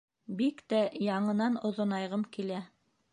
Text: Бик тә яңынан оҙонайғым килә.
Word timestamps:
Бик 0.37 0.61
тә 0.73 0.79
яңынан 1.07 1.59
оҙонайғым 1.71 2.25
килә. 2.39 2.59